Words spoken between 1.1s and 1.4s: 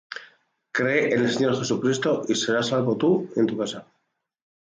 en el